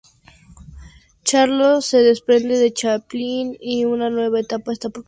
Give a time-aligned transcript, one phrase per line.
[1.23, 4.99] Charlot se desprende de Chaplin y una nueva etapa está por comenzar.